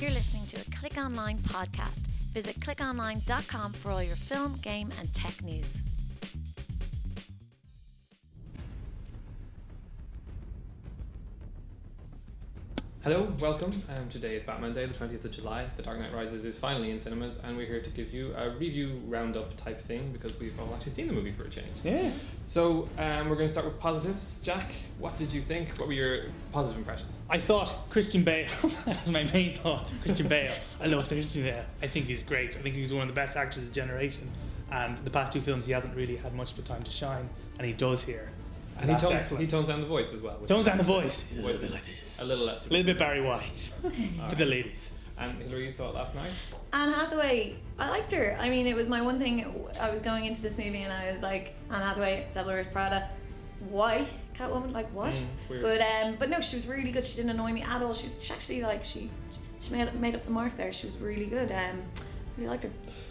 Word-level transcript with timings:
You're 0.00 0.12
listening 0.12 0.46
to 0.46 0.60
a 0.60 0.76
Click 0.76 0.96
Online 0.96 1.38
podcast. 1.38 2.06
Visit 2.32 2.60
clickonline.com 2.60 3.72
for 3.72 3.90
all 3.90 4.02
your 4.02 4.14
film, 4.14 4.54
game, 4.62 4.92
and 5.00 5.12
tech 5.12 5.42
news. 5.42 5.82
Hello, 13.04 13.32
welcome. 13.38 13.70
Um, 13.96 14.08
today 14.08 14.34
is 14.34 14.42
Batman 14.42 14.72
Day, 14.72 14.84
the 14.84 14.92
20th 14.92 15.24
of 15.24 15.30
July. 15.30 15.66
The 15.76 15.84
Dark 15.84 16.00
Knight 16.00 16.12
Rises 16.12 16.44
is 16.44 16.56
finally 16.56 16.90
in 16.90 16.98
cinemas, 16.98 17.38
and 17.44 17.56
we're 17.56 17.64
here 17.64 17.80
to 17.80 17.90
give 17.90 18.12
you 18.12 18.34
a 18.36 18.50
review 18.50 19.00
roundup 19.06 19.56
type 19.56 19.80
thing 19.86 20.10
because 20.12 20.36
we've 20.40 20.58
all 20.58 20.74
actually 20.74 20.90
seen 20.90 21.06
the 21.06 21.12
movie 21.12 21.30
for 21.30 21.44
a 21.44 21.48
change. 21.48 21.76
Yeah. 21.84 22.10
So, 22.46 22.88
um, 22.98 23.28
we're 23.28 23.36
going 23.36 23.46
to 23.46 23.48
start 23.48 23.66
with 23.66 23.78
positives. 23.78 24.40
Jack, 24.42 24.72
what 24.98 25.16
did 25.16 25.32
you 25.32 25.40
think? 25.40 25.78
What 25.78 25.86
were 25.86 25.94
your 25.94 26.24
positive 26.50 26.76
impressions? 26.76 27.20
I 27.30 27.38
thought 27.38 27.88
Christian 27.88 28.24
Bale, 28.24 28.48
that's 28.84 29.08
my 29.08 29.22
main 29.32 29.54
thought. 29.54 29.92
Christian 30.02 30.26
Bale. 30.26 30.56
I 30.80 30.86
love 30.86 31.06
Christian 31.06 31.44
Bale. 31.44 31.66
I 31.80 31.86
think 31.86 32.06
he's 32.06 32.24
great. 32.24 32.56
I 32.56 32.62
think 32.62 32.74
he's 32.74 32.92
one 32.92 33.02
of 33.02 33.08
the 33.08 33.14
best 33.14 33.36
actors 33.36 33.58
of 33.58 33.68
his 33.68 33.70
generation. 33.70 34.28
And 34.72 34.98
the 34.98 35.10
past 35.10 35.32
two 35.32 35.40
films, 35.40 35.66
he 35.66 35.72
hasn't 35.72 35.94
really 35.94 36.16
had 36.16 36.34
much 36.34 36.50
of 36.50 36.58
a 36.58 36.62
time 36.62 36.82
to 36.82 36.90
shine, 36.90 37.30
and 37.58 37.66
he 37.66 37.72
does 37.72 38.02
here. 38.02 38.32
And 38.80 38.90
he 38.90 38.96
tones, 38.96 39.14
excellent. 39.14 39.40
he 39.42 39.46
tones 39.46 39.68
down 39.68 39.80
the 39.80 39.86
voice 39.86 40.12
as 40.12 40.22
well. 40.22 40.34
which 40.38 40.48
Tones 40.48 40.66
down 40.66 40.78
the 40.78 40.84
nice. 40.84 41.22
voice. 41.22 41.38
A 41.38 41.42
little 41.42 41.60
bit 41.60 41.70
like 41.72 41.82
this. 42.02 42.20
A 42.20 42.24
little 42.24 42.44
less. 42.46 42.66
A 42.66 42.68
little 42.68 42.84
bit 42.86 42.98
Barry 42.98 43.20
White 43.20 43.72
for 44.28 44.34
the 44.34 44.44
ladies. 44.44 44.90
And 45.18 45.36
Hillary, 45.42 45.64
you 45.64 45.70
saw 45.72 45.88
it 45.88 45.94
last 45.96 46.14
night? 46.14 46.30
Anne 46.72 46.92
Hathaway, 46.92 47.56
I 47.76 47.90
liked 47.90 48.12
her. 48.12 48.36
I 48.40 48.48
mean, 48.48 48.68
it 48.68 48.76
was 48.76 48.88
my 48.88 49.02
one 49.02 49.18
thing. 49.18 49.44
I 49.80 49.90
was 49.90 50.00
going 50.00 50.26
into 50.26 50.40
this 50.40 50.56
movie 50.56 50.82
and 50.82 50.92
I 50.92 51.10
was 51.10 51.22
like, 51.22 51.54
Anne 51.70 51.82
Hathaway, 51.82 52.28
Devil 52.32 52.52
Wears 52.52 52.68
Prada. 52.68 53.08
Why 53.68 54.06
Catwoman? 54.38 54.72
Like 54.72 54.88
what? 54.94 55.12
Mm, 55.12 55.62
but 55.62 55.80
um, 55.80 56.16
but 56.16 56.30
no, 56.30 56.40
she 56.40 56.54
was 56.54 56.68
really 56.68 56.92
good. 56.92 57.04
She 57.04 57.16
didn't 57.16 57.30
annoy 57.32 57.50
me 57.52 57.62
at 57.62 57.82
all. 57.82 57.92
She 57.92 58.04
was 58.04 58.22
she 58.22 58.32
actually 58.32 58.62
like 58.62 58.84
she 58.84 59.10
she 59.60 59.72
made 59.72 59.92
made 60.00 60.14
up 60.14 60.24
the 60.24 60.30
mark 60.30 60.56
there. 60.56 60.72
She 60.72 60.86
was 60.86 60.96
really 60.98 61.26
good. 61.26 61.50
Um, 61.50 61.82
really 62.36 62.48
liked 62.48 62.62
her. 62.62 62.70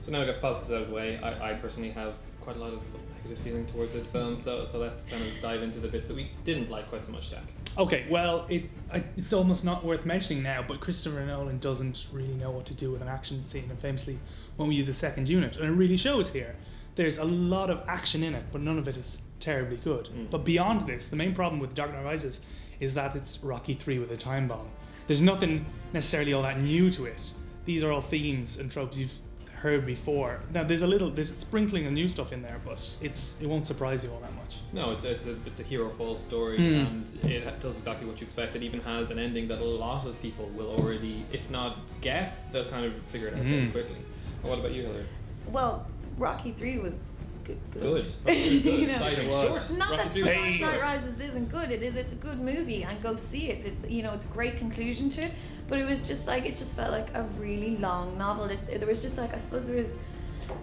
So 0.00 0.12
now 0.12 0.20
we 0.20 0.26
got 0.26 0.36
the 0.36 0.40
positives 0.40 0.72
out 0.72 0.82
of 0.82 0.88
the 0.88 0.94
way. 0.94 1.18
I, 1.18 1.50
I 1.50 1.54
personally 1.54 1.90
have 1.90 2.14
quite 2.48 2.56
a 2.56 2.60
lot 2.60 2.72
of 2.72 2.80
negative 3.22 3.44
feeling 3.44 3.66
towards 3.66 3.92
this 3.92 4.06
film, 4.06 4.34
so 4.34 4.64
so 4.64 4.78
let's 4.78 5.02
kind 5.02 5.22
of 5.22 5.38
dive 5.42 5.62
into 5.62 5.80
the 5.80 5.88
bits 5.88 6.06
that 6.06 6.16
we 6.16 6.30
didn't 6.44 6.70
like 6.70 6.88
quite 6.88 7.04
so 7.04 7.12
much, 7.12 7.28
Jack. 7.28 7.42
Okay, 7.76 8.06
well, 8.08 8.46
it 8.48 8.70
I, 8.90 9.04
it's 9.18 9.34
almost 9.34 9.64
not 9.64 9.84
worth 9.84 10.06
mentioning 10.06 10.42
now, 10.42 10.64
but 10.66 10.80
Christopher 10.80 11.26
Nolan 11.26 11.58
doesn't 11.58 12.06
really 12.10 12.32
know 12.32 12.50
what 12.50 12.64
to 12.64 12.72
do 12.72 12.90
with 12.90 13.02
an 13.02 13.08
action 13.08 13.42
scene, 13.42 13.66
and 13.68 13.78
famously, 13.78 14.18
when 14.56 14.66
we 14.66 14.76
use 14.76 14.88
a 14.88 14.94
second 14.94 15.28
unit, 15.28 15.56
and 15.56 15.66
it 15.66 15.72
really 15.72 15.98
shows 15.98 16.30
here. 16.30 16.56
There's 16.96 17.18
a 17.18 17.24
lot 17.24 17.68
of 17.68 17.82
action 17.86 18.24
in 18.24 18.34
it, 18.34 18.44
but 18.50 18.62
none 18.62 18.78
of 18.78 18.88
it 18.88 18.96
is 18.96 19.20
terribly 19.40 19.76
good. 19.76 20.06
Mm. 20.06 20.30
But 20.30 20.44
beyond 20.46 20.86
this, 20.88 21.08
the 21.08 21.16
main 21.16 21.34
problem 21.34 21.60
with 21.60 21.74
Dark 21.74 21.92
Knight 21.92 22.02
Rises 22.02 22.40
is 22.80 22.94
that 22.94 23.14
it's 23.14 23.38
Rocky 23.44 23.74
3 23.74 23.98
with 23.98 24.10
a 24.10 24.16
time 24.16 24.48
bomb. 24.48 24.70
There's 25.06 25.20
nothing 25.20 25.66
necessarily 25.92 26.32
all 26.32 26.42
that 26.44 26.58
new 26.58 26.90
to 26.92 27.04
it. 27.04 27.30
These 27.66 27.84
are 27.84 27.92
all 27.92 28.00
themes 28.00 28.56
and 28.58 28.70
tropes 28.70 28.96
you've 28.96 29.20
heard 29.58 29.84
before. 29.86 30.40
Now, 30.52 30.64
there's 30.64 30.82
a 30.82 30.86
little, 30.86 31.10
there's 31.10 31.34
sprinkling 31.36 31.86
of 31.86 31.92
new 31.92 32.08
stuff 32.08 32.32
in 32.32 32.42
there, 32.42 32.60
but 32.64 32.80
it's 33.00 33.36
it 33.40 33.46
won't 33.46 33.66
surprise 33.66 34.02
you 34.04 34.10
all 34.12 34.20
that 34.20 34.34
much. 34.34 34.56
No, 34.72 34.92
it's 34.92 35.04
it's 35.04 35.26
a 35.26 35.36
it's 35.46 35.60
a 35.60 35.62
hero 35.62 35.88
falls 35.90 36.20
story, 36.20 36.58
Mm. 36.58 36.86
and 37.22 37.30
it 37.32 37.44
ha- 37.44 37.54
does 37.60 37.78
exactly 37.78 38.06
what 38.06 38.20
you 38.20 38.24
expect. 38.24 38.54
It 38.56 38.62
even 38.62 38.80
has 38.80 39.10
an 39.10 39.18
ending 39.18 39.48
that 39.48 39.60
a 39.60 39.64
lot 39.64 40.06
of 40.06 40.20
people 40.22 40.46
will 40.56 40.70
already, 40.70 41.24
if 41.32 41.48
not 41.50 41.78
guess, 42.00 42.42
they'll 42.52 42.70
kind 42.70 42.84
of 42.86 42.92
figure 43.12 43.28
it 43.28 43.34
out 43.34 43.42
fairly 43.42 43.66
Mm. 43.68 43.72
quickly. 43.72 43.96
And 44.42 44.50
what 44.50 44.58
about 44.60 44.72
you, 44.72 44.82
Hillary? 44.82 45.06
Well, 45.50 45.86
Rocky 46.16 46.52
Three 46.52 46.78
was 46.78 47.04
good. 47.48 47.58
good. 47.72 47.82
Good. 47.82 47.84
Rocky 48.26 48.54
was 48.54 48.62
good. 48.62 48.64
You 48.64 48.86
know, 48.86 48.92
Exciting. 48.92 49.26
it 49.28 49.50
was. 49.50 49.70
Not 49.72 49.90
Rocky 49.90 50.02
that 50.02 50.12
three 50.12 50.22
The 50.22 50.28
was 50.28 50.36
Hey. 50.36 50.42
Dark 50.44 50.54
short. 50.54 50.72
Knight 50.72 50.80
Rises 50.82 51.20
isn't 51.20 51.48
good. 51.50 51.70
It 51.70 51.82
is. 51.82 51.96
It's 51.96 52.12
a 52.12 52.16
good 52.16 52.40
movie, 52.40 52.84
and 52.84 53.02
go 53.02 53.16
see 53.16 53.50
it. 53.50 53.66
It's 53.66 53.84
you 53.90 54.02
know, 54.02 54.12
it's 54.12 54.24
a 54.24 54.28
great 54.28 54.58
conclusion 54.58 55.08
to 55.10 55.22
it. 55.22 55.32
But 55.68 55.78
it 55.78 55.84
was 55.84 56.06
just 56.06 56.26
like 56.26 56.44
it 56.46 56.56
just 56.56 56.76
felt 56.76 56.92
like 56.92 57.08
a 57.14 57.24
really 57.38 57.76
long 57.76 58.16
novel. 58.16 58.44
It, 58.46 58.78
there 58.78 58.88
was 58.88 59.02
just 59.02 59.18
like 59.18 59.34
I 59.34 59.38
suppose 59.38 59.64
there 59.66 59.76
was 59.76 59.98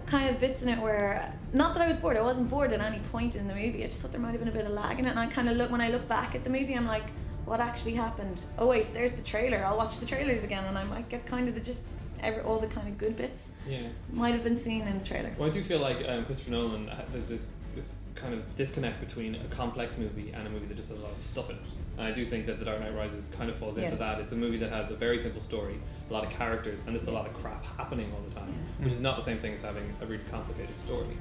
kind 0.06 0.28
of 0.28 0.40
bits 0.40 0.62
in 0.62 0.68
it 0.68 0.80
where 0.80 1.32
not 1.52 1.74
that 1.74 1.82
I 1.82 1.86
was 1.86 1.96
bored. 1.96 2.16
I 2.16 2.22
wasn't 2.22 2.50
bored 2.50 2.72
at 2.72 2.80
any 2.80 2.98
point 3.12 3.36
in 3.36 3.46
the 3.46 3.54
movie. 3.54 3.84
I 3.84 3.86
just 3.86 4.02
thought 4.02 4.10
there 4.12 4.20
might 4.20 4.32
have 4.32 4.40
been 4.40 4.48
a 4.48 4.52
bit 4.52 4.64
of 4.64 4.72
lag 4.72 4.98
in 4.98 5.06
it. 5.06 5.10
And 5.10 5.18
I 5.18 5.26
kind 5.26 5.48
of 5.48 5.56
look 5.56 5.70
when 5.70 5.80
I 5.80 5.90
look 5.90 6.08
back 6.08 6.34
at 6.34 6.42
the 6.42 6.50
movie, 6.50 6.74
I'm 6.74 6.86
like, 6.86 7.04
what 7.44 7.60
actually 7.60 7.94
happened? 7.94 8.42
Oh 8.58 8.66
wait, 8.66 8.92
there's 8.92 9.12
the 9.12 9.22
trailer. 9.22 9.64
I'll 9.64 9.76
watch 9.76 9.98
the 9.98 10.06
trailers 10.06 10.42
again, 10.42 10.64
and 10.64 10.76
I 10.76 10.82
might 10.84 11.08
get 11.08 11.24
kind 11.26 11.48
of 11.48 11.54
the 11.54 11.60
just 11.60 11.86
every, 12.20 12.42
all 12.42 12.58
the 12.60 12.66
kind 12.66 12.88
of 12.88 12.98
good 12.98 13.16
bits 13.16 13.50
Yeah. 13.68 13.88
might 14.12 14.34
have 14.34 14.44
been 14.44 14.56
seen 14.56 14.82
in 14.82 14.98
the 14.98 15.04
trailer. 15.04 15.34
Well, 15.38 15.48
I 15.48 15.52
do 15.52 15.62
feel 15.62 15.78
like 15.80 15.98
um, 16.08 16.24
Christopher 16.24 16.50
Nolan. 16.52 16.88
uh, 16.88 17.04
There's 17.12 17.28
this 17.28 17.50
this 17.74 17.94
kind 18.14 18.32
of 18.32 18.54
disconnect 18.54 19.00
between 19.00 19.34
a 19.34 19.44
complex 19.48 19.98
movie 19.98 20.30
and 20.32 20.46
a 20.46 20.50
movie 20.50 20.64
that 20.64 20.76
just 20.78 20.88
has 20.88 20.98
a 20.98 21.02
lot 21.02 21.12
of 21.12 21.18
stuff 21.18 21.50
in 21.50 21.56
it. 21.56 21.62
And 21.98 22.06
I 22.06 22.10
do 22.10 22.24
think 22.24 22.46
that 22.46 22.58
The 22.58 22.64
Dark 22.64 22.80
Knight 22.80 22.94
Rises 22.96 23.28
kind 23.36 23.50
of 23.50 23.56
falls 23.56 23.76
into 23.76 23.90
Yeah. 23.90 23.96
that. 23.96 24.20
It's 24.20 24.32
a 24.32 24.36
movie 24.36 24.56
that 24.58 24.70
has 24.70 24.90
a 24.90 24.94
very 24.96 25.18
simple 25.18 25.42
story, 25.42 25.78
a 26.08 26.12
lot 26.12 26.24
of 26.24 26.30
characters, 26.30 26.80
and 26.86 26.96
just 26.96 27.06
a 27.06 27.10
lot 27.10 27.26
of 27.26 27.34
crap 27.34 27.62
happening 27.76 28.10
all 28.14 28.22
the 28.26 28.34
time, 28.34 28.54
which 28.80 28.94
is 28.94 29.00
not 29.00 29.16
the 29.16 29.22
same 29.22 29.38
thing 29.40 29.52
as 29.52 29.60
having 29.60 29.94
a 30.00 30.06
really 30.06 30.22
complicated 30.30 30.78
story. 30.78 31.18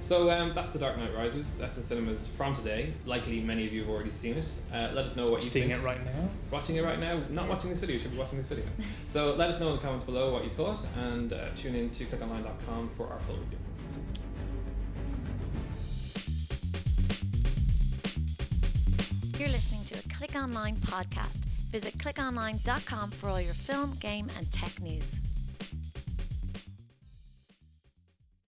So 0.00 0.30
um, 0.30 0.52
that's 0.54 0.70
The 0.70 0.78
Dark 0.78 0.96
Knight 0.96 1.14
Rises. 1.14 1.56
That's 1.56 1.76
in 1.76 1.82
cinemas 1.82 2.26
from 2.28 2.54
today. 2.54 2.94
Likely 3.04 3.40
many 3.40 3.66
of 3.66 3.72
you 3.72 3.80
have 3.82 3.90
already 3.90 4.10
seen 4.10 4.36
it. 4.36 4.48
Uh, 4.72 4.90
let 4.94 5.04
us 5.06 5.16
know 5.16 5.26
what 5.26 5.42
you 5.42 5.50
Seeing 5.50 5.68
think. 5.68 5.82
it 5.82 5.84
right 5.84 6.02
now. 6.04 6.28
Watching 6.50 6.76
it 6.76 6.84
right 6.84 6.98
now, 6.98 7.20
not 7.30 7.48
watching 7.48 7.68
this 7.70 7.78
video, 7.80 7.94
you 7.96 8.00
should 8.02 8.12
be 8.12 8.16
watching 8.18 8.38
this 8.38 8.46
video. 8.46 8.64
So 9.06 9.34
let 9.34 9.50
us 9.50 9.58
know 9.58 9.70
in 9.70 9.76
the 9.76 9.82
comments 9.82 10.04
below 10.04 10.32
what 10.32 10.44
you 10.44 10.50
thought 10.50 10.84
and 10.96 11.32
uh, 11.32 11.46
tune 11.56 11.74
in 11.74 11.90
to 11.90 12.04
clickonline.com 12.06 12.90
for 12.96 13.08
our 13.08 13.18
full 13.20 13.36
review. 13.36 13.58
You're 19.38 19.48
listening 19.50 19.84
to 19.84 19.94
a 19.98 20.02
Click 20.14 20.34
Online 20.34 20.76
podcast. 20.76 21.44
Visit 21.70 21.96
clickonline.com 21.98 23.10
for 23.12 23.28
all 23.28 23.40
your 23.40 23.54
film, 23.54 23.92
game, 24.00 24.28
and 24.36 24.50
tech 24.50 24.80
news. 24.80 25.20